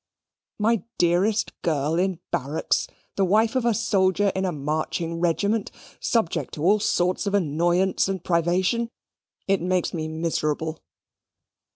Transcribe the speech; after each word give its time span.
My 0.57 0.81
dearest 0.97 1.51
girl 1.61 1.99
in 1.99 2.17
barracks; 2.31 2.87
the 3.17 3.23
wife 3.23 3.55
of 3.55 3.65
a 3.65 3.73
soldier 3.75 4.31
in 4.33 4.45
a 4.45 4.51
marching 4.51 5.19
regiment; 5.19 5.69
subject 5.99 6.55
to 6.55 6.63
all 6.63 6.79
sorts 6.79 7.27
of 7.27 7.35
annoyance 7.35 8.07
and 8.07 8.23
privation! 8.23 8.89
It 9.47 9.61
makes 9.61 9.93
me 9.93 10.07
miserable." 10.07 10.79